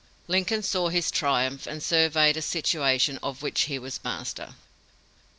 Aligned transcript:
Lincoln 0.27 0.63
saw 0.63 0.89
his 0.89 1.11
triumph 1.11 1.67
and 1.67 1.83
surveyed 1.83 2.35
a 2.35 2.41
situation 2.41 3.19
of 3.21 3.43
which 3.43 3.65
he 3.65 3.77
was 3.77 4.03
master." 4.03 4.55